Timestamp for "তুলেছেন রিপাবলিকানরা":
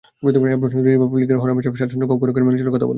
0.71-1.41